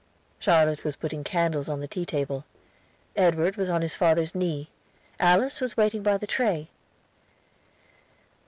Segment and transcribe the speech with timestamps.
[0.39, 2.43] Charlotte was putting candles on the tea table.
[3.15, 4.67] Edward was on his father's knee;
[5.19, 6.69] Alice was waiting by the tray.